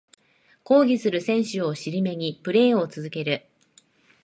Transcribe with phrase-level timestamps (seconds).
[0.63, 3.45] 抗議する選手を尻目にプレイを続ける